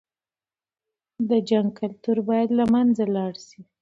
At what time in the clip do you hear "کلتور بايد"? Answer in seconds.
1.79-2.49